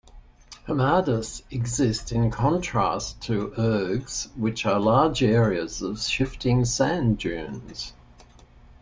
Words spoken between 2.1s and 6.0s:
in contrast to "ergs", which are large areas of